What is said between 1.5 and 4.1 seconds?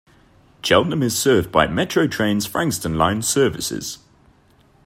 by Metro Trains' Frankston line services.